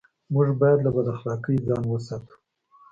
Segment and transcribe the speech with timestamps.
[0.33, 2.35] موږ بايد له بد اخلاقۍ ځان و ساتو.